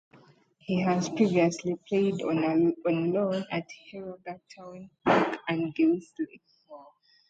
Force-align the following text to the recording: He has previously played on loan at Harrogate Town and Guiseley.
He 0.57 0.81
has 0.81 1.09
previously 1.09 1.75
played 1.87 2.23
on 2.23 2.73
loan 3.13 3.45
at 3.51 3.67
Harrogate 3.91 4.41
Town 4.57 4.89
and 5.47 5.75
Guiseley. 5.75 6.41